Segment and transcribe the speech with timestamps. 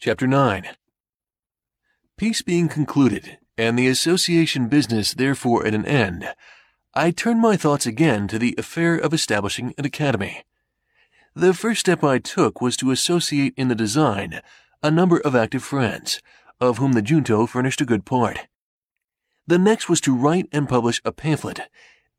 [0.00, 0.64] Chapter 9
[2.16, 6.32] Peace being concluded, and the association business therefore at an end,
[6.94, 10.44] I turned my thoughts again to the affair of establishing an academy.
[11.34, 14.40] The first step I took was to associate in the design
[14.84, 16.22] a number of active friends,
[16.60, 18.46] of whom the Junto furnished a good part.
[19.48, 21.62] The next was to write and publish a pamphlet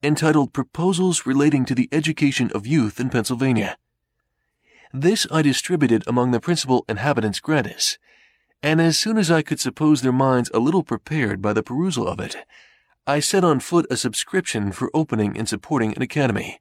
[0.04, 3.77] entitled Proposals Relating to the Education of Youth in Pennsylvania.
[4.93, 7.99] This I distributed among the principal inhabitants gratis,
[8.64, 12.07] and as soon as I could suppose their minds a little prepared by the perusal
[12.07, 12.36] of it,
[13.05, 16.59] I set on foot a subscription for opening and supporting an academy.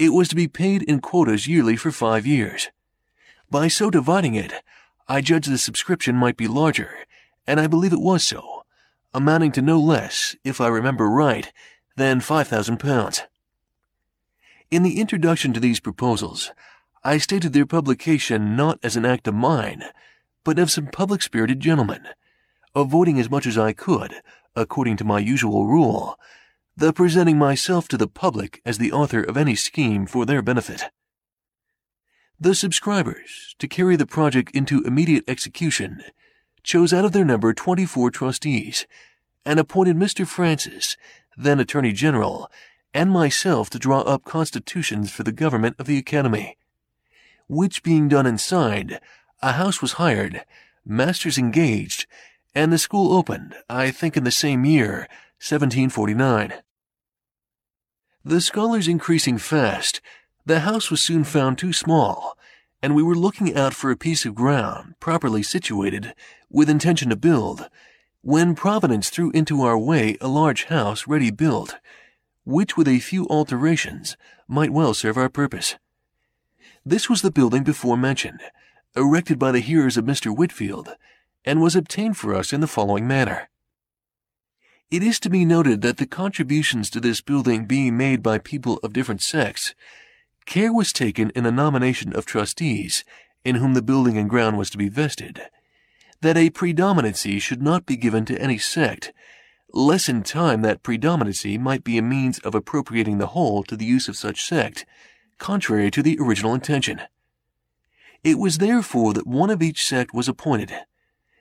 [0.00, 2.70] It was to be paid in quotas yearly for five years.
[3.48, 4.52] By so dividing it,
[5.06, 6.90] I judged the subscription might be larger,
[7.46, 8.64] and I believe it was so,
[9.14, 11.52] amounting to no less, if I remember right,
[11.96, 13.22] than five thousand pounds.
[14.72, 16.50] In the introduction to these proposals,
[17.04, 19.84] I stated their publication not as an act of mine,
[20.44, 22.06] but of some public spirited gentlemen,
[22.76, 24.14] avoiding as much as I could,
[24.54, 26.16] according to my usual rule,
[26.76, 30.84] the presenting myself to the public as the author of any scheme for their benefit.
[32.38, 36.02] The subscribers, to carry the project into immediate execution,
[36.62, 38.86] chose out of their number 24 trustees
[39.44, 40.24] and appointed Mr.
[40.24, 40.96] Francis,
[41.36, 42.48] then Attorney General,
[42.94, 46.56] and myself to draw up constitutions for the government of the Academy.
[47.52, 48.98] Which being done signed,
[49.42, 50.46] a house was hired,
[50.86, 52.06] masters engaged,
[52.54, 56.54] and the school opened, I think in the same year, 1749.
[58.24, 60.00] The scholars increasing fast,
[60.46, 62.38] the house was soon found too small,
[62.80, 66.14] and we were looking out for a piece of ground properly situated,
[66.48, 67.68] with intention to build,
[68.22, 71.76] when Providence threw into our way a large house ready built,
[72.44, 74.16] which with a few alterations
[74.48, 75.76] might well serve our purpose.
[76.84, 78.40] This was the building before mentioned,
[78.96, 80.36] erected by the hearers of Mr.
[80.36, 80.96] Whitefield,
[81.44, 83.48] and was obtained for us in the following manner.
[84.90, 88.78] It is to be noted that the contributions to this building being made by people
[88.82, 89.74] of different sects,
[90.44, 93.04] care was taken in the nomination of trustees,
[93.44, 95.40] in whom the building and ground was to be vested,
[96.20, 99.12] that a predominancy should not be given to any sect,
[99.72, 103.86] lest in time that predominancy might be a means of appropriating the whole to the
[103.86, 104.84] use of such sect,
[105.38, 107.00] contrary to the original intention.
[108.24, 110.72] It was therefore that one of each sect was appointed,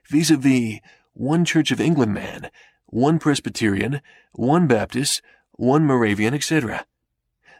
[0.09, 0.79] vis-a-vis
[1.13, 2.49] one Church of England man,
[2.87, 4.01] one Presbyterian,
[4.33, 5.21] one Baptist,
[5.51, 6.85] one Moravian, etc.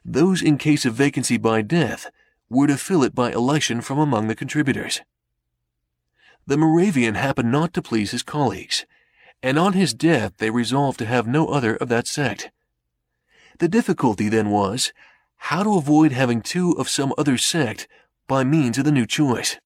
[0.03, 2.09] Those in case of vacancy by death
[2.50, 5.02] were to fill it by election from among the contributors.
[6.48, 8.86] The Moravian happened not to please his colleagues,
[9.44, 12.52] and on his death they resolved to have no other of that sect.
[13.59, 14.92] The difficulty then was
[15.46, 17.88] how to avoid having two of some other sect
[18.28, 19.57] by means of the new choice.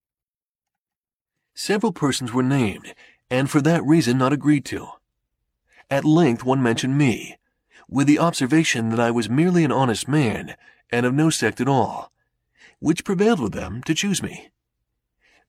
[1.53, 2.96] Several persons were named,
[3.30, 4.88] and for that reason not agreed to.
[5.91, 7.38] At length one mentioned me,
[7.90, 10.56] with the observation that I was merely an honest man
[10.91, 12.12] and of no sect at all,
[12.80, 14.50] which prevailed with them to choose me.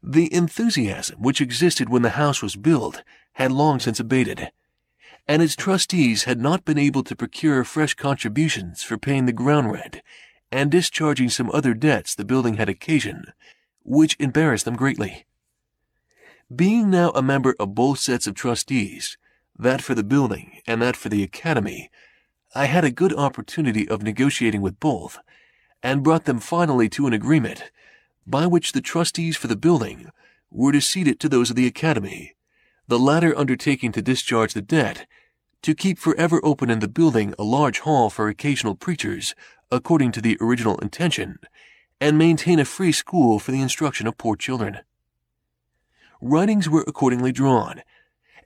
[0.03, 3.05] The enthusiasm which existed when the house was built
[3.35, 4.51] had long since abated,
[5.29, 9.73] and its trustees had not been able to procure fresh contributions for paying the ground
[9.73, 10.01] rent
[10.53, 13.33] and discharging some other debts the building had occasioned,
[13.83, 15.27] which embarrassed them greatly.
[16.55, 19.19] Being now a member of both sets of trustees,
[19.59, 21.91] that for the building and that for the academy,
[22.55, 25.19] I had a good opportunity of negotiating with both,
[25.83, 27.71] and brought them finally to an agreement
[28.27, 30.09] by which the trustees for the building
[30.51, 32.36] were to cede it to those of the academy,
[32.89, 35.07] the latter undertaking to discharge the debt,
[35.63, 39.35] to keep forever open in the building a large hall for occasional preachers,
[39.71, 41.39] according to the original intention,
[42.01, 44.79] and maintain a free school for the instruction of poor children.
[46.21, 47.83] Writings were accordingly drawn,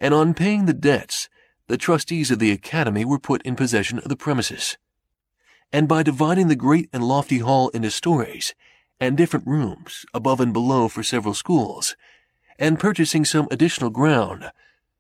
[0.00, 1.28] and on paying the debts,
[1.66, 4.78] the trustees of the academy were put in possession of the premises.
[5.72, 8.54] And by dividing the great and lofty hall into stories,
[8.98, 11.96] and different rooms above and below for several schools,
[12.60, 14.52] and purchasing some additional ground,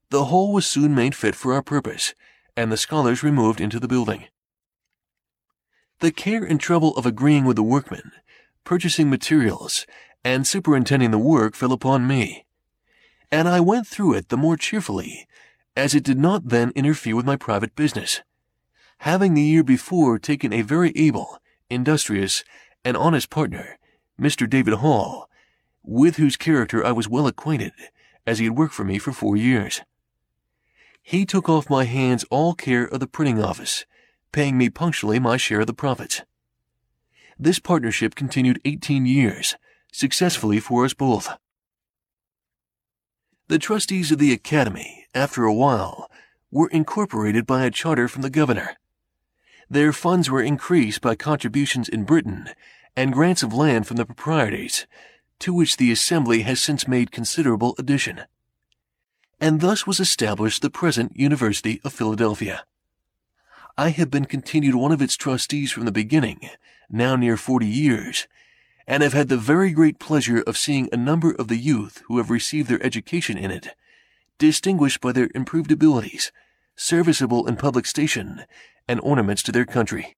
[0.08, 2.14] the whole was soon made fit for our purpose,
[2.56, 4.24] and the scholars removed into the building.
[6.00, 8.10] The care and trouble of agreeing with the workmen,
[8.64, 9.86] purchasing materials,
[10.24, 12.46] and superintending the work fell upon me,
[13.30, 15.28] and I went through it the more cheerfully,
[15.76, 18.22] as it did not then interfere with my private business,
[18.98, 22.42] having the year before taken a very able, industrious,
[22.84, 23.78] and honest partner,
[24.20, 24.48] Mr.
[24.48, 25.29] David Hall,
[25.82, 27.72] with whose character I was well acquainted,
[28.26, 29.80] as he had worked for me for four years.
[31.02, 33.84] He took off my hands all care of the printing office,
[34.32, 36.22] paying me punctually my share of the profits.
[37.38, 39.56] This partnership continued 18 years,
[39.92, 41.30] successfully for us both.
[43.48, 46.10] The trustees of the Academy, after a while,
[46.50, 48.76] were incorporated by a charter from the governor.
[49.68, 52.50] Their funds were increased by contributions in Britain
[52.96, 54.86] and grants of land from the proprietaries,
[55.40, 58.22] to which the Assembly has since made considerable addition.
[59.40, 62.64] And thus was established the present University of Philadelphia.
[63.76, 66.50] I have been continued one of its trustees from the beginning,
[66.90, 68.26] now near forty years,
[68.86, 72.18] and have had the very great pleasure of seeing a number of the youth who
[72.18, 73.68] have received their education in it,
[74.36, 76.32] distinguished by their improved abilities,
[76.76, 78.44] serviceable in public station,
[78.88, 80.16] and ornaments to their country.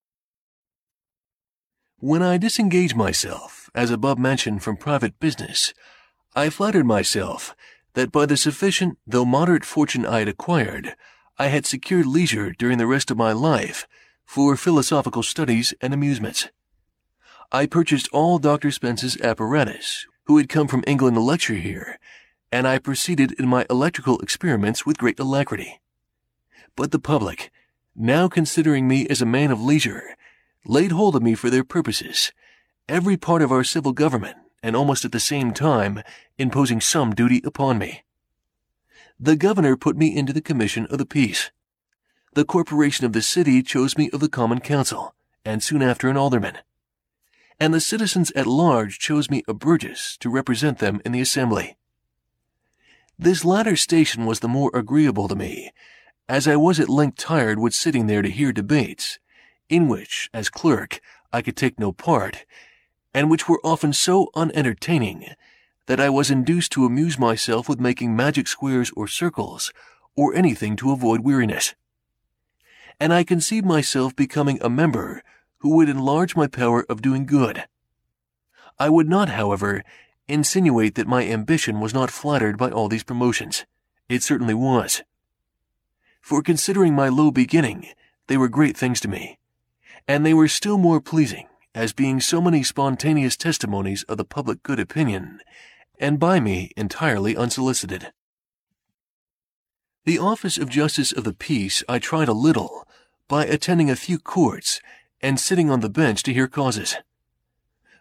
[1.98, 5.72] When I disengage myself, as above mentioned, from private business,
[6.34, 7.54] I flattered myself
[7.94, 10.94] that by the sufficient though moderate fortune I had acquired,
[11.38, 13.86] I had secured leisure during the rest of my life
[14.24, 16.48] for philosophical studies and amusements.
[17.50, 18.70] I purchased all Dr.
[18.70, 21.98] Spence's apparatus, who had come from England to lecture here,
[22.50, 25.80] and I proceeded in my electrical experiments with great alacrity.
[26.76, 27.50] But the public,
[27.94, 30.16] now considering me as a man of leisure,
[30.64, 32.32] laid hold of me for their purposes,
[32.88, 36.02] every part of our civil government, and almost at the same time
[36.38, 38.04] imposing some duty upon me.
[39.18, 41.50] The governor put me into the commission of the peace.
[42.34, 45.14] The corporation of the city chose me of the common council,
[45.44, 46.58] and soon after an alderman
[47.62, 51.76] and the citizens at large chose me a burgess to represent them in the assembly.
[53.16, 55.70] This latter station was the more agreeable to me,
[56.28, 59.20] as I was at length tired with sitting there to hear debates,
[59.68, 61.00] in which, as clerk,
[61.32, 62.44] I could take no part,
[63.14, 65.26] and which were often so unentertaining
[65.86, 69.72] that I was induced to amuse myself with making magic squares or circles,
[70.16, 71.74] or anything to avoid weariness.
[73.00, 75.22] And I conceived myself becoming a member
[75.58, 77.64] who would enlarge my power of doing good.
[78.78, 79.82] I would not, however,
[80.28, 83.64] insinuate that my ambition was not flattered by all these promotions.
[84.08, 85.02] It certainly was.
[86.20, 87.88] For considering my low beginning,
[88.28, 89.38] they were great things to me,
[90.06, 94.62] and they were still more pleasing as being so many spontaneous testimonies of the public
[94.62, 95.40] good opinion,
[95.98, 98.12] and by me entirely unsolicited.
[100.04, 102.86] The office of Justice of the Peace I tried a little
[103.28, 104.80] by attending a few courts
[105.20, 106.96] and sitting on the bench to hear causes.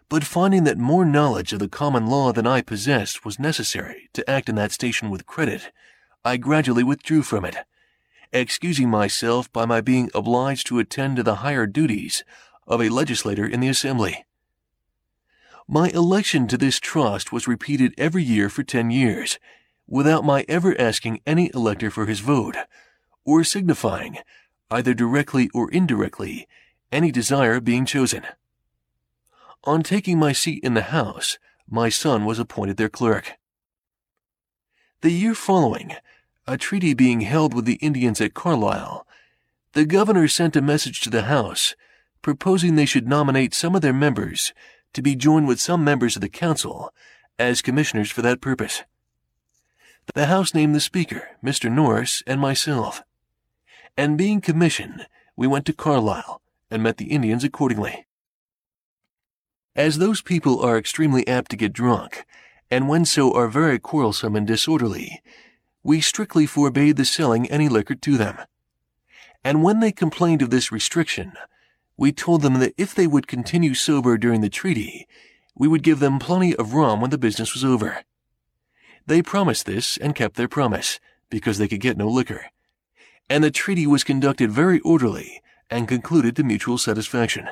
[0.08, 4.28] But finding that more knowledge of the common law than I possessed was necessary to
[4.28, 5.72] act in that station with credit,
[6.24, 7.56] I gradually withdrew from it,
[8.32, 12.24] excusing myself by my being obliged to attend to the higher duties
[12.66, 14.24] of a legislator in the Assembly.
[15.68, 19.38] My election to this trust was repeated every year for ten years,
[19.86, 22.56] without my ever asking any elector for his vote,
[23.24, 24.18] or signifying,
[24.70, 26.48] either directly or indirectly,
[26.90, 28.22] any desire being chosen.
[29.64, 31.38] On taking my seat in the House,
[31.68, 33.34] my son was appointed their clerk.
[35.02, 35.94] The year following,
[36.46, 39.06] a treaty being held with the Indians at Carlisle,
[39.72, 41.74] the governor sent a message to the House
[42.22, 44.52] proposing they should nominate some of their members
[44.94, 46.92] to be joined with some members of the council
[47.38, 48.84] as commissioners for that purpose.
[50.14, 51.70] The House named the Speaker, Mr.
[51.70, 53.02] Norris, and myself,
[53.96, 56.40] and being commissioned, we went to Carlisle
[56.70, 58.06] and met the Indians accordingly.
[59.76, 62.24] As those people are extremely apt to get drunk,
[62.70, 65.22] and when so are very quarrelsome and disorderly,
[65.82, 68.38] we strictly forbade the selling any liquor to them.
[69.44, 71.32] And when they complained of this restriction,
[71.96, 75.06] we told them that if they would continue sober during the treaty,
[75.54, 78.02] we would give them plenty of rum when the business was over.
[79.06, 82.46] They promised this and kept their promise, because they could get no liquor.
[83.28, 87.48] And the treaty was conducted very orderly and concluded to mutual satisfaction.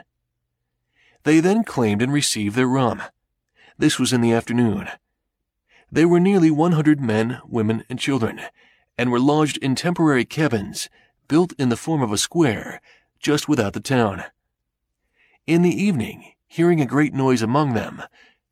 [1.24, 3.02] They then claimed and received their rum.
[3.78, 4.88] This was in the afternoon.
[5.90, 8.40] There were nearly 100 men, women, and children,
[8.96, 10.88] and were lodged in temporary cabins
[11.28, 12.80] built in the form of a square
[13.20, 14.24] just without the town.
[15.46, 18.02] In the evening, hearing a great noise among them,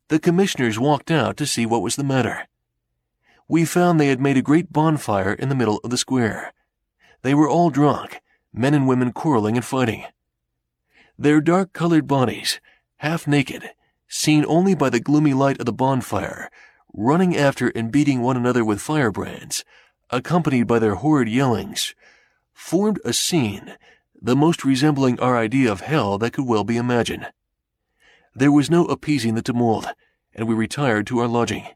[0.07, 2.47] the commissioners walked out to see what was the matter.
[3.47, 6.53] We found they had made a great bonfire in the middle of the square.
[7.21, 8.21] They were all drunk,
[8.53, 10.05] men and women quarreling and fighting.
[11.17, 12.59] Their dark colored bodies,
[12.97, 13.71] half naked,
[14.07, 16.49] seen only by the gloomy light of the bonfire,
[16.93, 19.63] running after and beating one another with firebrands,
[20.09, 21.93] accompanied by their horrid yellings,
[22.53, 23.75] formed a scene
[24.21, 27.27] the most resembling our idea of hell that could well be imagined.
[28.35, 29.87] There was no appeasing the tumult,
[30.33, 31.67] and we retired to our lodging.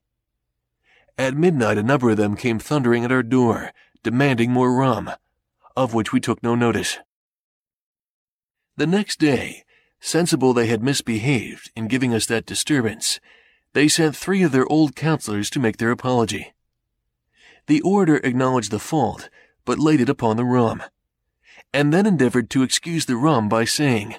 [1.18, 3.72] At midnight, a number of them came thundering at our door,
[4.04, 5.12] demanding more rum
[5.76, 7.00] of which we took no notice.
[8.78, 9.64] The next day,
[10.00, 13.20] sensible they had misbehaved in giving us that disturbance,
[13.74, 16.54] they sent three of their old counselors to make their apology.
[17.68, 19.30] The orator acknowledged the fault,
[19.66, 20.84] but laid it upon the rum,
[21.74, 24.16] and then endeavored to excuse the rum by saying,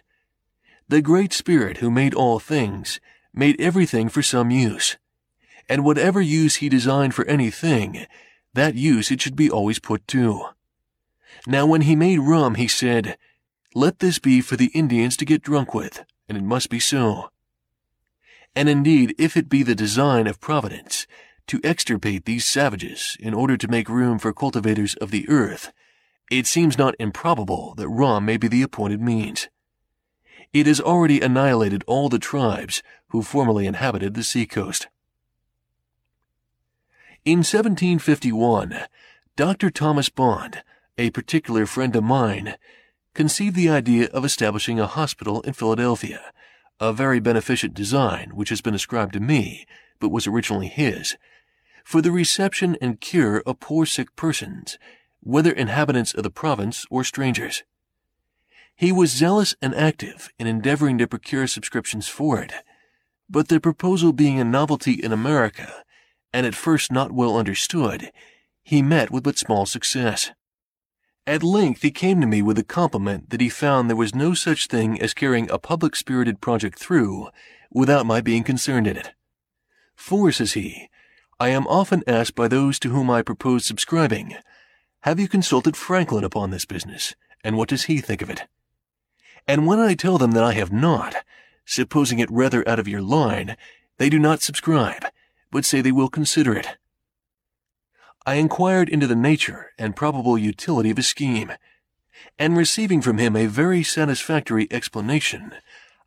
[0.89, 3.01] The Great Spirit who made all things
[3.33, 4.97] made everything for some use,
[5.69, 8.07] and whatever use he designed for anything,
[8.53, 10.49] that use it should be always put to.
[11.47, 13.17] Now when he made rum, he said,
[13.75, 17.31] Let this be for the Indians to get drunk with, and it must be so.
[18.57, 21.07] And indeed, if it be the design of Providence
[21.49, 25.73] to extirpate these savages in order to make room for cultivators of the earth,
[26.39, 29.49] it seems not improbable that rum may be the appointed means.
[30.53, 34.89] It has already annihilated all the tribes who formerly inhabited the seacoast.
[37.25, 38.77] In 1751,
[39.37, 39.71] Dr.
[39.71, 40.63] Thomas Bond,
[40.99, 42.57] a particular friend of mine,
[43.15, 46.33] conceived the idea of establishing a hospital in Philadelphia,
[46.81, 49.67] a very beneficent design which has been ascribed to me,
[50.01, 51.17] but was originally his,
[51.85, 54.79] for the reception and cure of poor sick persons,
[55.25, 57.65] whether inhabitants of the province or strangers.
[58.77, 62.53] He was zealous and active in endeavoring to procure subscriptions for it,
[63.29, 65.85] but the proposal being a novelty in America,
[66.33, 68.13] and at first not well understood,
[68.63, 70.33] he met with but small success.
[71.27, 74.35] At length he came to me with a compliment that he found there was no
[74.35, 77.29] such thing as carrying a public spirited project through
[77.71, 79.13] without my being concerned in it.
[79.97, 80.89] For, says he,
[81.41, 84.37] I am often asked by those to whom I propose subscribing,
[85.05, 88.45] Have you consulted Franklin upon this business, and what does he think of it?
[89.47, 91.17] And when I tell them that I have not,
[91.67, 93.59] supposing it rather out of your line,
[93.99, 95.05] they do not subscribe,
[95.51, 96.79] but say they will consider it.
[98.25, 101.53] I inquired into the nature and probable utility of his scheme,
[102.39, 105.53] and receiving from him a very satisfactory explanation,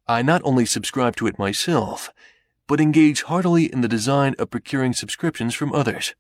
[0.08, 2.10] I not only subscribed to it myself,
[2.66, 6.16] but engaged heartily in the design of procuring subscriptions from others.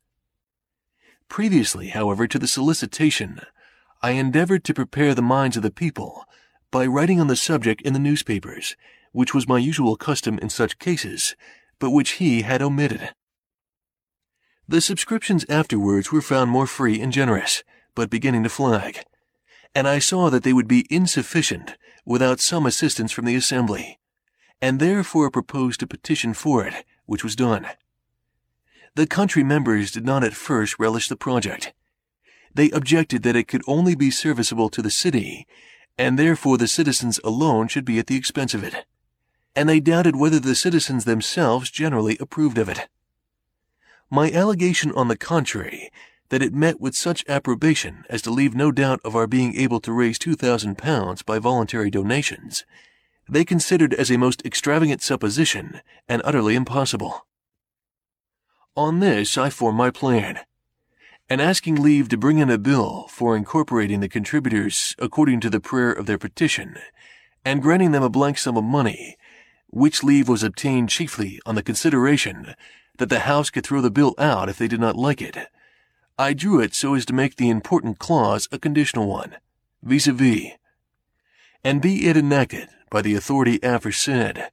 [1.29, 3.39] Previously, however, to the solicitation,
[4.01, 6.25] I endeavored to prepare the minds of the people
[6.71, 8.75] by writing on the subject in the newspapers,
[9.11, 11.35] which was my usual custom in such cases,
[11.79, 13.13] but which he had omitted.
[14.67, 17.63] The subscriptions afterwards were found more free and generous,
[17.95, 19.03] but beginning to flag,
[19.73, 23.99] and I saw that they would be insufficient without some assistance from the Assembly,
[24.61, 27.67] and therefore proposed to petition for it, which was done.
[28.97, 31.73] The country members did not at first relish the project.
[32.53, 35.47] They objected that it could only be serviceable to the city,
[35.97, 38.85] and therefore the citizens alone should be at the expense of it
[39.57, 42.87] and they doubted whether the citizens themselves generally approved of it.
[44.07, 45.89] My allegation, on the contrary,
[46.29, 49.79] that it met with such approbation as to leave no doubt of our being able
[49.79, 52.65] to raise two thousand pounds by voluntary donations,
[53.27, 57.26] they considered as a most extravagant supposition and utterly impossible.
[58.77, 60.41] On this I formed my plan,
[61.27, 65.59] and asking leave to bring in a bill for incorporating the contributors according to the
[65.59, 66.77] prayer of their petition,
[67.43, 69.17] and granting them a blank sum of money,
[69.71, 72.53] which leave was obtained chiefly on the consideration
[72.99, 75.47] that the House could throw the bill out if they did not like it.
[76.19, 79.37] I drew it so as to make the important clause a conditional one,
[79.81, 80.51] vis-a-vis,
[81.63, 84.51] and be it enacted by the authority aforesaid,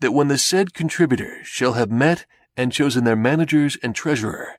[0.00, 2.26] that when the said contributors shall have met
[2.56, 4.58] and chosen their managers and treasurer,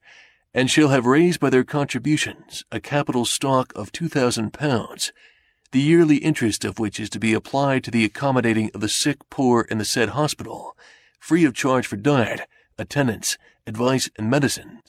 [0.53, 5.11] and shall have raised by their contributions a capital stock of two thousand pounds,
[5.71, 9.17] the yearly interest of which is to be applied to the accommodating of the sick
[9.29, 10.77] poor in the said hospital,
[11.19, 12.41] free of charge for diet,
[12.77, 13.37] attendance,
[13.67, 14.81] advice, and medicines,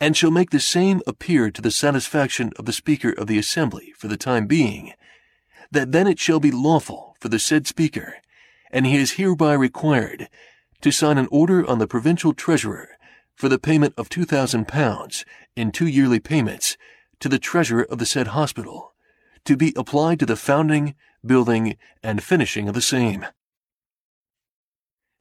[0.00, 3.92] and shall make the same appear to the satisfaction of the Speaker of the Assembly
[3.96, 4.94] for the time being,
[5.70, 8.16] that then it shall be lawful for the said Speaker,
[8.70, 10.28] and he is hereby required,
[10.80, 12.88] to sign an order on the provincial treasurer
[13.34, 15.24] for the payment of two thousand pounds
[15.56, 16.76] in two yearly payments
[17.20, 18.94] to the treasurer of the said hospital
[19.44, 20.94] to be applied to the founding,
[21.24, 23.26] building, and finishing of the same.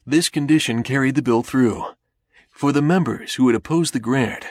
[0.06, 1.86] This condition carried the bill through,
[2.50, 4.48] for the members who had opposed the grant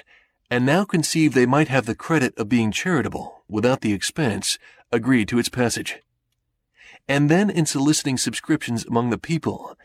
[0.51, 4.59] and now conceived they might have the credit of being charitable without the expense
[4.91, 5.99] agreed to its passage.
[7.07, 9.77] And then in soliciting subscriptions among the people,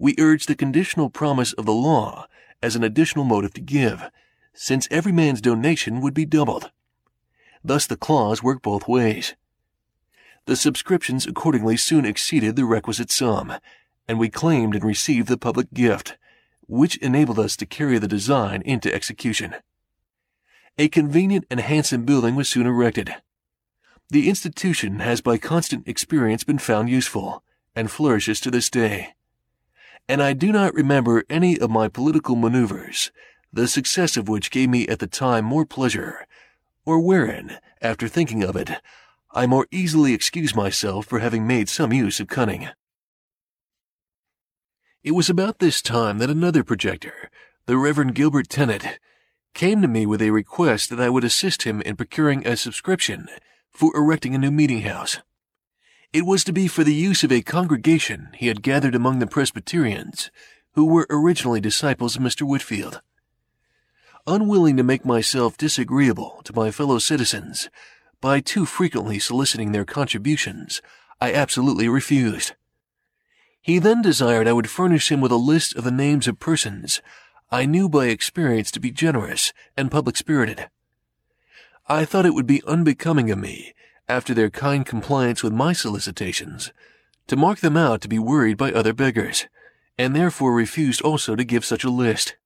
[0.00, 2.26] we urged the conditional promise of the law
[2.62, 4.10] as an additional motive to give,
[4.54, 6.70] since every man's donation would be doubled.
[7.62, 9.34] Thus the clause worked both ways.
[10.46, 13.52] The subscriptions accordingly soon exceeded the requisite sum,
[14.08, 16.16] and we claimed and received the public gift,
[16.66, 19.54] which enabled us to carry the design into execution.
[20.78, 23.16] A convenient and handsome building was soon erected.
[24.08, 27.44] The institution has by constant experience been found useful,
[27.76, 29.14] and flourishes to this day.
[30.10, 33.12] And I do not remember any of my political maneuvers
[33.52, 36.26] the success of which gave me at the time more pleasure,
[36.84, 38.72] or wherein, after thinking of it,
[39.30, 42.70] I more easily excuse myself for having made some use of cunning.
[45.04, 47.30] It was about this time that another projector,
[47.66, 48.98] the Reverend Gilbert Tennent,
[49.54, 53.28] came to me with a request that I would assist him in procuring a subscription
[53.70, 55.18] for erecting a new meeting house.
[56.12, 59.28] It was to be for the use of a congregation he had gathered among the
[59.28, 60.32] Presbyterians,
[60.72, 62.42] who were originally disciples of Mr.
[62.42, 63.00] Whitefield.
[64.26, 67.70] Unwilling to make myself disagreeable to my fellow citizens
[68.20, 70.82] by too frequently soliciting their contributions,
[71.20, 72.54] I absolutely refused.
[73.62, 77.00] He then desired I would furnish him with a list of the names of persons
[77.52, 80.70] I knew by experience to be generous and public spirited.
[81.88, 83.74] I thought it would be unbecoming of me,
[84.10, 86.72] after their kind compliance with my solicitations,
[87.28, 89.46] to mark them out to be worried by other beggars,
[89.96, 92.36] and therefore refused also to give such a list.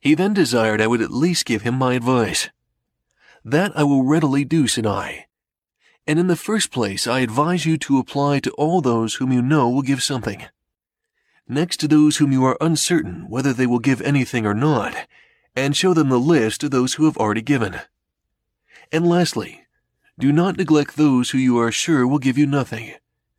[0.00, 2.48] He then desired I would at least give him my advice.
[3.44, 5.26] That I will readily do, said I.
[6.08, 9.42] And in the first place, I advise you to apply to all those whom you
[9.42, 10.44] know will give something.
[11.46, 15.06] Next to those whom you are uncertain whether they will give anything or not,
[15.54, 17.78] and show them the list of those who have already given.
[18.90, 19.67] And lastly,
[20.18, 22.92] do not neglect those who you are sure will give you nothing,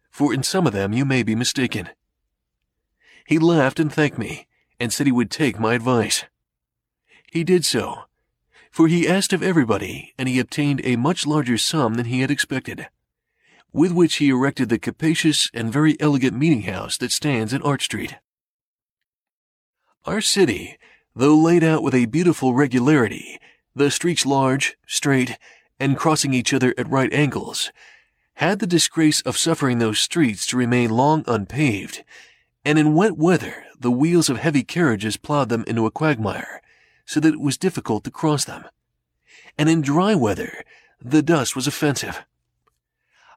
[0.09, 1.89] for in some of them you may be mistaken.
[3.27, 4.47] He laughed and thanked me,
[4.79, 6.23] and said he would take my advice.
[7.31, 8.03] He did so,
[8.71, 12.31] for he asked of everybody, and he obtained a much larger sum than he had
[12.31, 12.87] expected,
[13.73, 17.83] with which he erected the capacious and very elegant meeting house that stands in Arch
[17.83, 18.15] Street.
[20.05, 20.77] Our city,
[21.13, 23.37] though laid out with a beautiful regularity,
[23.75, 25.37] the streets large, straight,
[25.79, 27.71] and crossing each other at right angles,
[28.35, 32.03] had the disgrace of suffering those streets to remain long unpaved,
[32.63, 36.61] and in wet weather the wheels of heavy carriages plowed them into a quagmire,
[37.05, 38.65] so that it was difficult to cross them.
[39.57, 40.63] And in dry weather
[41.01, 42.23] the dust was offensive.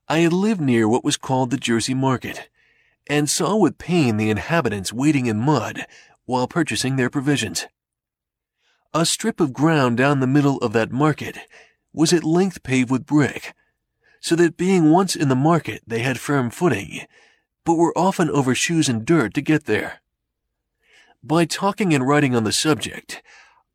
[0.09, 2.49] I had lived near what was called the Jersey Market,
[3.09, 5.87] and saw with pain the inhabitants wading in mud
[6.25, 7.67] while purchasing their provisions.
[8.95, 11.39] A strip of ground down the middle of that market
[11.93, 13.55] was at length paved with brick,
[14.21, 17.01] so that being once in the market they had firm footing,
[17.65, 20.01] but were often over shoes and dirt to get there.
[21.23, 23.23] By talking and writing on the subject,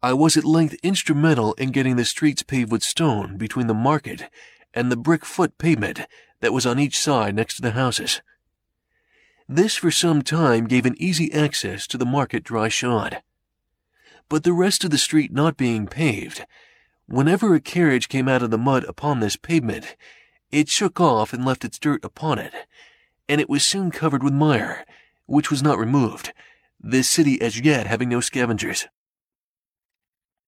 [0.01, 4.30] I was at length instrumental in getting the streets paved with stone between the market
[4.73, 6.01] and the brick foot pavement
[6.41, 8.21] that was on each side next to the houses.
[9.47, 13.21] This for some time gave an easy access to the market dry shod
[14.30, 16.45] but the rest of the street not being paved,
[17.08, 19.96] whenever a carriage came out of the mud upon this pavement,
[20.52, 22.54] it shook off and left its dirt upon it,
[23.28, 24.86] and it was soon covered with mire,
[25.26, 26.34] which was not removed,
[26.80, 28.88] this city as yet having no scavengers.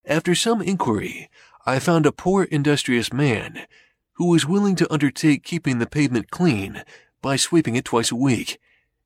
[0.05, 1.29] After some inquiry,
[1.65, 3.65] I found a poor industrious man
[4.13, 6.83] who was willing to undertake keeping the pavement clean
[7.21, 8.59] by sweeping it twice a week,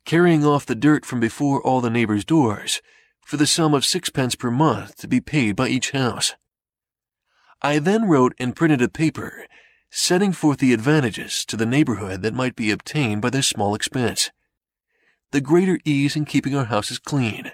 [0.06, 2.82] carrying off the dirt from before all the neighbors' doors,
[3.26, 6.36] for the sum of sixpence per month to be paid by each house.
[7.64, 9.46] I then wrote and printed a paper
[9.96, 14.32] setting forth the advantages to the neighborhood that might be obtained by this small expense.
[15.30, 17.52] The greater ease in keeping our houses clean,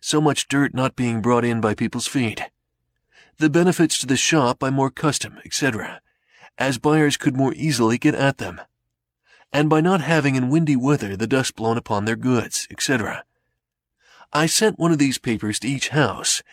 [0.00, 2.42] so much dirt not being brought in by people's feet.
[3.38, 6.00] The benefits to the shop by more custom, etc.,
[6.58, 8.60] as buyers could more easily get at them.
[9.52, 13.24] And by not having in windy weather the dust blown upon their goods, etc.
[14.32, 16.44] I sent one of these papers to each house,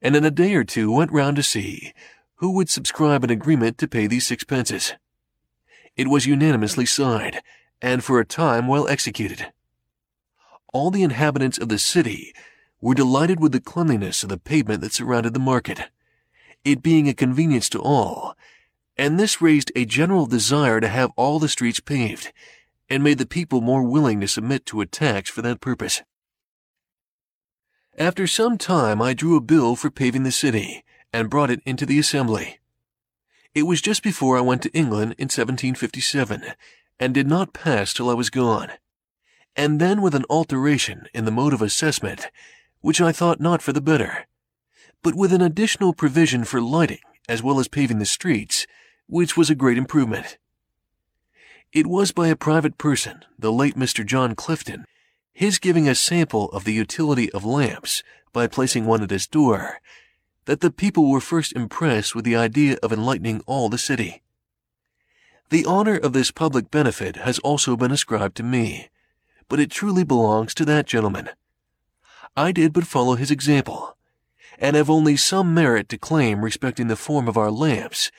[0.00, 1.92] and in a day or two went round to see
[2.36, 4.94] who would subscribe an agreement to pay these sixpences.
[5.96, 7.40] It was unanimously signed,
[7.80, 9.52] and for a time well executed.
[10.72, 12.34] All the inhabitants of the city
[12.80, 15.90] were delighted with the cleanliness of the pavement that surrounded the market,
[16.64, 18.36] it being a convenience to all,
[18.96, 22.32] and this raised a general desire to have all the streets paved,
[22.90, 26.02] and made the people more willing to submit to a tax for that purpose.
[27.96, 30.83] After some time, I drew a bill for paving the city
[31.14, 32.58] and brought it into the assembly.
[33.54, 36.42] It was just before I went to England in 1757
[36.98, 38.72] and did not pass till I was gone.
[39.54, 42.30] And then with an alteration in the mode of assessment,
[42.80, 44.26] which I thought not for the better,
[45.04, 46.98] but with an additional provision for lighting
[47.28, 48.66] as well as paving the streets,
[49.06, 50.36] which was a great improvement.
[51.72, 54.04] It was by a private person, the late Mr.
[54.04, 54.84] John Clifton,
[55.32, 59.78] his giving a sample of the utility of lamps by placing one at his door,
[60.46, 64.22] that the people were first impressed with the idea of enlightening all the city.
[65.50, 68.88] The honor of this public benefit has also been ascribed to me,
[69.48, 71.30] but it truly belongs to that gentleman.
[72.36, 73.96] I did but follow his example,
[74.58, 78.10] and have only some merit to claim respecting the form of our lamps,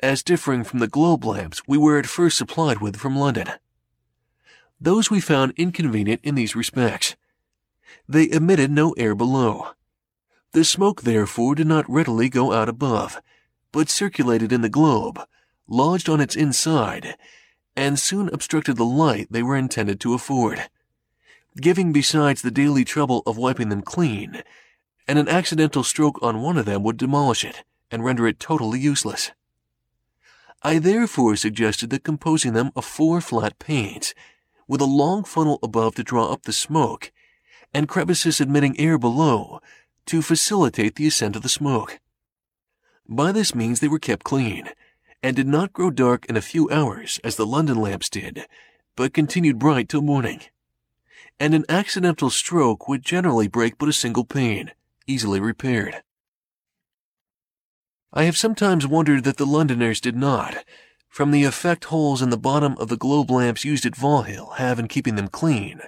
[0.00, 3.48] as differing from the globe lamps we were at first supplied with from London.
[4.80, 7.16] Those we found inconvenient in these respects.
[8.08, 9.70] They emitted no air below.
[10.54, 13.20] The smoke, therefore, did not readily go out above,
[13.72, 15.20] but circulated in the globe,
[15.66, 17.16] lodged on its inside,
[17.74, 20.70] and soon obstructed the light they were intended to afford,
[21.60, 24.44] giving besides the daily trouble of wiping them clean,
[25.08, 28.78] and an accidental stroke on one of them would demolish it and render it totally
[28.78, 29.32] useless.
[30.62, 34.14] I therefore suggested the composing them of four flat panes,
[34.68, 37.10] with a long funnel above to draw up the smoke,
[37.74, 39.60] and crevices admitting air below
[40.06, 42.00] to facilitate the ascent of the smoke.
[43.08, 44.70] By this means they were kept clean,
[45.22, 48.46] and did not grow dark in a few hours as the London lamps did,
[48.96, 50.40] but continued bright till morning.
[51.40, 54.72] And an accidental stroke would generally break but a single pane,
[55.06, 56.02] easily repaired.
[58.12, 60.64] I have sometimes wondered that the Londoners did not,
[61.08, 64.78] from the effect holes in the bottom of the globe lamps used at Vauxhall have
[64.78, 65.80] in keeping them clean,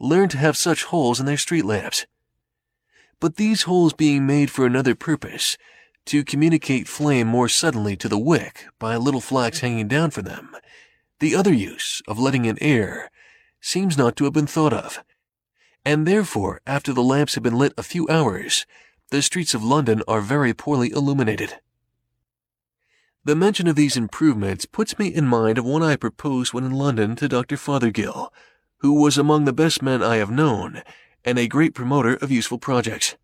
[0.00, 2.06] learn to have such holes in their street lamps.
[3.20, 5.56] But these holes being made for another purpose,
[6.06, 10.24] to communicate flame more suddenly to the wick by a little flax hanging down from
[10.24, 10.56] them.
[11.18, 13.10] The other use of letting in air
[13.60, 15.02] seems not to have been thought of,
[15.84, 18.66] and therefore, after the lamps have been lit a few hours,
[19.10, 21.54] the streets of London are very poorly illuminated.
[23.24, 26.72] The mention of these improvements puts me in mind of one I proposed when in
[26.72, 27.56] London to Dr.
[27.56, 28.32] Fothergill,
[28.78, 30.82] who was among the best men I have known,
[31.26, 33.16] and a great promoter of useful projects.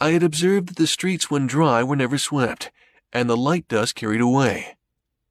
[0.00, 2.70] I had observed that the streets when dry were never swept,
[3.12, 4.76] and the light dust carried away.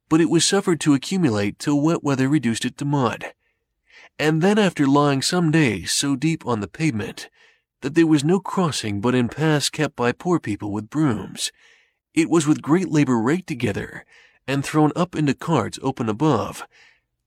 [0.08, 3.34] But it was suffered to accumulate till wet weather reduced it to mud.
[4.18, 7.28] And then after lying some days so deep on the pavement
[7.82, 11.52] that there was no crossing but in paths kept by poor people with brooms,
[12.14, 14.04] it was with great labor raked together
[14.46, 16.64] and thrown up into carts open above,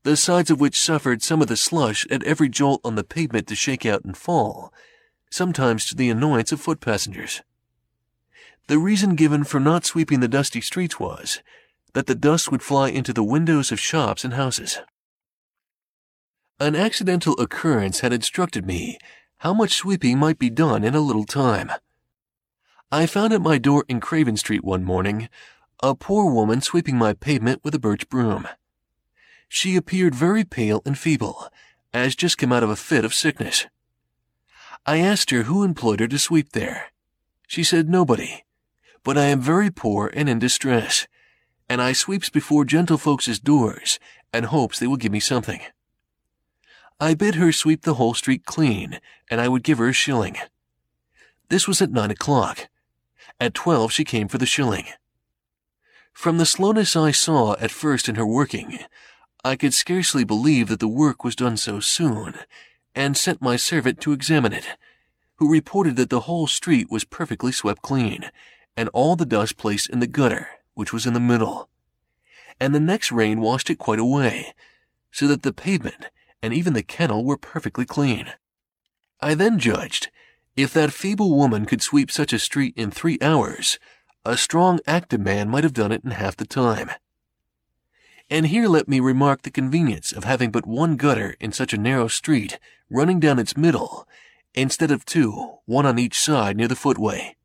[0.03, 3.47] the sides of which suffered some of the slush at every jolt on the pavement
[3.47, 4.73] to shake out and fall,
[5.31, 7.41] sometimes to the annoyance of foot passengers.
[8.67, 11.41] The reason given for not sweeping the dusty streets was
[11.93, 14.79] that the dust would fly into the windows of shops and houses.
[16.59, 18.97] An accidental occurrence had instructed me
[19.37, 21.71] how much sweeping might be done in a little time.
[22.91, 25.29] I found at my door in Craven Street one morning
[25.81, 28.47] a poor woman sweeping my pavement with a birch broom.
[29.55, 31.47] She appeared very pale and feeble,
[31.93, 33.67] as just come out of a fit of sickness.
[34.83, 36.87] I asked her who employed her to sweep there.
[37.45, 38.45] She said nobody,
[39.03, 41.05] but I am very poor and in distress,
[41.69, 43.99] and I sweeps before gentlefolks' doors
[44.33, 45.61] and hopes they will give me something.
[46.99, 50.35] I bid her sweep the whole street clean, and I would give her a shilling.
[51.49, 52.69] This was at nine o'clock.
[53.39, 54.87] At twelve she came for the shilling.
[56.11, 58.79] From the slowness I saw at first in her working,
[59.43, 62.35] I could scarcely believe that the work was done so soon,
[62.95, 64.65] and sent my servant to examine it,
[65.35, 68.29] who reported that the whole street was perfectly swept clean,
[68.77, 71.69] and all the dust placed in the gutter, which was in the middle.
[72.59, 74.53] And the next rain washed it quite away,
[75.11, 76.05] so that the pavement
[76.41, 78.33] and even the kennel were perfectly clean.
[79.21, 80.09] I then judged,
[80.55, 83.79] if that feeble woman could sweep such a street in three hours,
[84.25, 86.91] a strong, active man might have done it in half the time.
[88.29, 91.77] And here let me remark the convenience of having but one gutter in such a
[91.77, 92.57] narrow street
[92.89, 94.07] running down its middle,
[94.53, 97.35] instead of two, one on each side near the footway.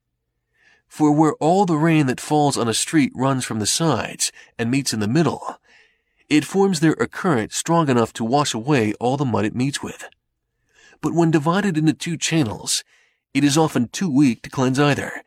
[0.87, 4.71] For where all the rain that falls on a street runs from the sides and
[4.71, 5.59] meets in the middle,
[6.29, 9.83] it forms there a current strong enough to wash away all the mud it meets
[9.83, 10.09] with.
[11.01, 12.85] But when divided into two channels,
[13.35, 15.23] it is often too weak to cleanse either,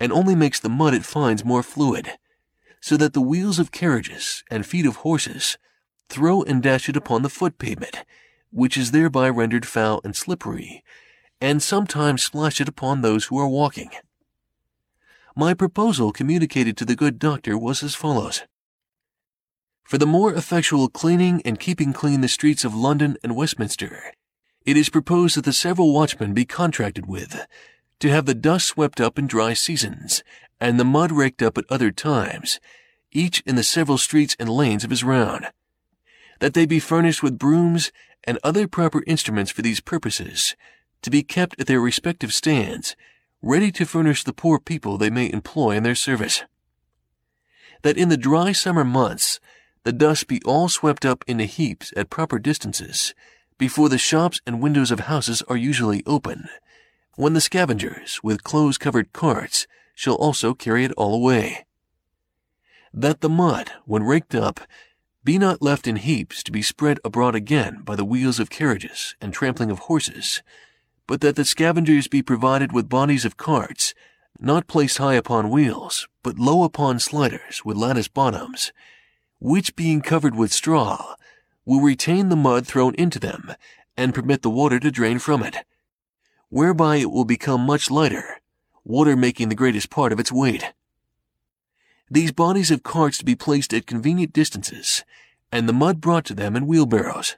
[0.00, 2.18] and only makes the mud it finds more fluid
[2.84, 5.56] so that the wheels of carriages and feet of horses
[6.10, 8.04] throw and dash it upon the foot pavement,
[8.50, 10.84] which is thereby rendered foul and slippery,
[11.40, 13.88] and sometimes splash it upon those who are walking.
[15.34, 18.42] My proposal communicated to the good doctor was as follows.
[19.84, 24.12] For the more effectual cleaning and keeping clean the streets of London and Westminster,
[24.66, 27.46] it is proposed that the several watchmen be contracted with,
[28.00, 30.22] to have the dust swept up in dry seasons,
[30.60, 32.60] and the mud raked up at other times,
[33.12, 35.46] each in the several streets and lanes of his round.
[36.40, 37.92] That they be furnished with brooms
[38.24, 40.56] and other proper instruments for these purposes,
[41.02, 42.96] to be kept at their respective stands,
[43.42, 46.44] ready to furnish the poor people they may employ in their service.
[47.82, 49.38] That in the dry summer months,
[49.84, 53.14] the dust be all swept up into heaps at proper distances,
[53.58, 56.48] before the shops and windows of houses are usually open,
[57.16, 61.64] when the scavengers with clothes covered carts shall also carry it all away.
[62.92, 64.60] That the mud, when raked up,
[65.24, 69.16] be not left in heaps to be spread abroad again by the wheels of carriages
[69.20, 70.42] and trampling of horses,
[71.06, 73.94] but that the scavengers be provided with bodies of carts,
[74.38, 78.72] not placed high upon wheels, but low upon sliders with lattice bottoms,
[79.38, 81.14] which being covered with straw,
[81.64, 83.52] will retain the mud thrown into them
[83.96, 85.64] and permit the water to drain from it,
[86.48, 88.40] whereby it will become much lighter,
[88.84, 90.72] water making the greatest part of its weight
[92.10, 95.04] these bodies of carts to be placed at convenient distances,
[95.50, 97.36] and the mud brought to them in wheelbarrows,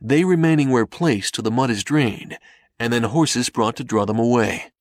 [0.00, 2.38] they remaining where placed till the mud is drained,
[2.78, 4.72] and then horses brought to draw them away.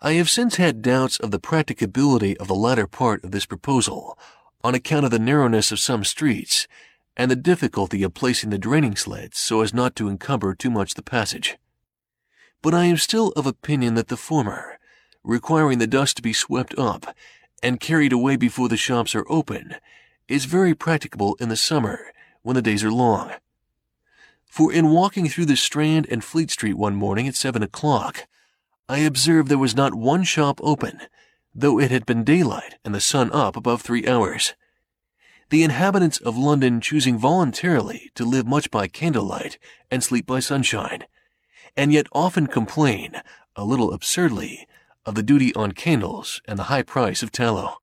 [0.00, 4.18] I have since had doubts of the practicability of the latter part of this proposal,
[4.62, 6.68] on account of the narrowness of some streets,
[7.16, 10.94] and the difficulty of placing the draining sleds so as not to encumber too much
[10.94, 11.56] the passage.
[12.64, 14.78] But I am still of opinion that the former,
[15.22, 17.14] requiring the dust to be swept up
[17.62, 19.74] and carried away before the shops are open,
[20.28, 22.06] is very practicable in the summer
[22.40, 23.32] when the days are long.
[24.46, 28.26] For in walking through the Strand and Fleet Street one morning at seven o'clock,
[28.88, 31.00] I observed there was not one shop open,
[31.54, 34.54] though it had been daylight and the sun up above three hours.
[35.50, 39.58] The inhabitants of London choosing voluntarily to live much by candlelight
[39.90, 41.04] and sleep by sunshine,
[41.76, 43.20] and yet often complain,
[43.56, 44.66] a little absurdly,
[45.06, 47.78] of the duty on candles and the high price of tallow.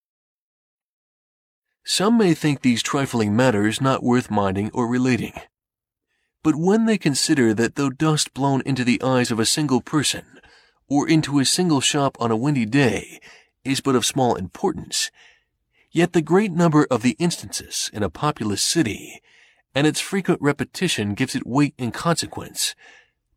[1.83, 5.33] Some may think these trifling matters not worth minding or relating.
[6.43, 10.25] But when they consider that though dust blown into the eyes of a single person,
[10.87, 13.19] or into a single shop on a windy day,
[13.63, 15.11] is but of small importance,
[15.91, 19.21] yet the great number of the instances in a populous city,
[19.73, 22.75] and its frequent repetition gives it weight and consequence,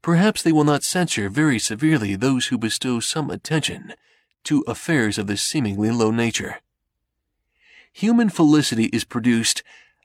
[0.05, 3.95] Perhaps they will not censure very severely those who bestow some attention
[4.43, 6.61] to affairs of this seemingly low nature.
[7.90, 9.62] Human felicity is produced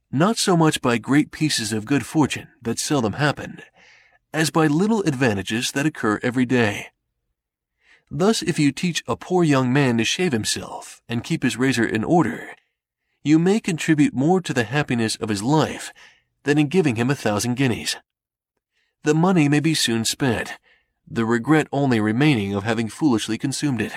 [0.09, 3.59] not so much by great pieces of good fortune that seldom happen,
[4.33, 6.87] as by little advantages that occur every day.
[8.09, 11.85] Thus, if you teach a poor young man to shave himself and keep his razor
[11.85, 12.55] in order,
[13.21, 15.91] you may contribute more to the happiness of his life
[16.43, 17.97] than in giving him a thousand guineas
[19.03, 20.57] the money may be soon spent,
[21.07, 23.93] the regret only remaining of having foolishly consumed it.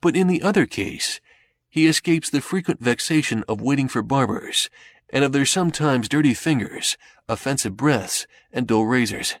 [0.00, 1.20] But in the other case,
[1.68, 4.68] he escapes the frequent vexation of waiting for barbers,
[5.10, 6.96] and of their sometimes dirty fingers,
[7.28, 9.36] offensive breaths, and dull razors.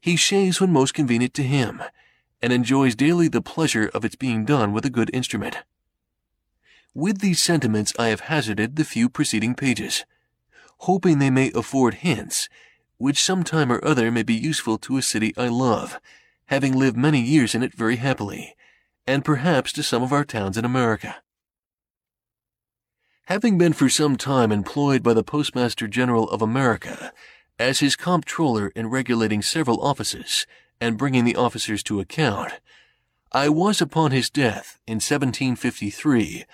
[0.00, 1.82] He shaves when most convenient to him,
[2.40, 5.58] and enjoys daily the pleasure of its being done with a good instrument.
[6.94, 10.04] With these sentiments I have hazarded the few preceding pages,
[10.78, 12.48] hoping they may afford hints
[13.02, 16.00] which some time or other may be useful to a city I love,
[16.46, 18.54] having lived many years in it very happily,
[19.08, 21.16] and perhaps to some of our towns in America.
[23.24, 27.12] Having been for some time employed by the Postmaster General of America
[27.58, 30.46] as his comptroller in regulating several offices
[30.80, 32.60] and bringing the officers to account,
[33.32, 36.44] I was upon his death in 1753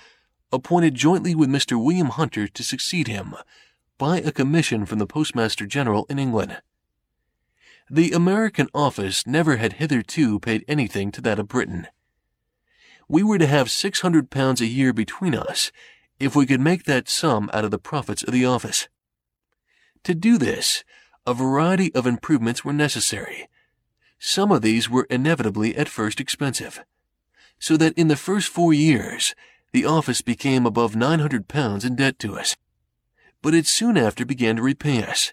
[0.51, 1.73] appointed jointly with Mr.
[1.79, 3.35] William Hunter to succeed him
[3.99, 6.63] by a commission from the Postmaster General in England.
[7.91, 11.89] The American office never had hitherto paid anything to that of Britain.
[13.09, 15.73] We were to have six hundred pounds a year between us
[16.21, 18.89] if we could make that sum out of the profits of the office.
[20.05, 20.85] To do this,
[21.27, 23.49] a variety of improvements were necessary.
[24.21, 26.85] Some of these were inevitably at first expensive,
[27.59, 29.35] so that in the first four years,
[29.73, 32.57] the office became above nine hundred pounds in debt to us
[33.43, 35.33] but it soon after began to repay us.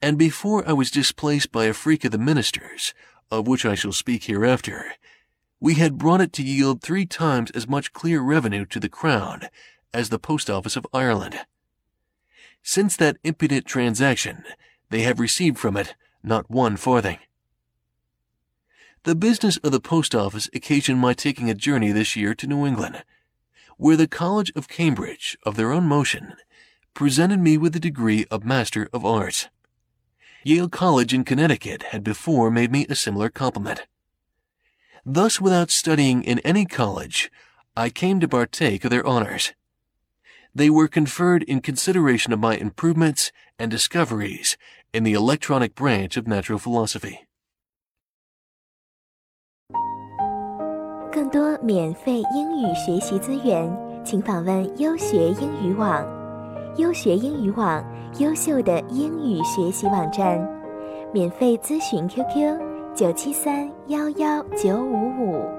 [0.00, 2.94] And before I was displaced by a freak of the ministers,
[3.30, 4.94] of which I shall speak hereafter,
[5.60, 9.48] we had brought it to yield three times as much clear revenue to the crown
[9.92, 11.40] as the post office of Ireland.
[12.62, 14.44] Since that impudent transaction,
[14.90, 17.18] they have received from it not one farthing.
[19.04, 22.66] The business of the post office occasioned my taking a journey this year to New
[22.66, 23.04] England,
[23.76, 26.34] where the College of Cambridge, of their own motion,
[26.97, 29.49] presented me with the degree of Master of Arts.
[30.43, 33.87] Yale College in Connecticut had before made me a similar compliment.
[35.05, 37.31] Thus, without studying in any college,
[37.75, 39.53] I came to partake of their honors.
[40.53, 44.55] They were conferred in consideration of my improvements and discoveries
[44.93, 47.27] in the electronic branch of natural philosophy.
[51.11, 53.71] 更多免费英语学习资源，
[54.05, 56.16] 请访问优学英语网。
[56.78, 57.84] 优学英语网，
[58.20, 60.40] 优秀的英语学习网站，
[61.12, 62.56] 免费咨询 QQ。
[62.94, 65.57] 九七三幺幺九五五。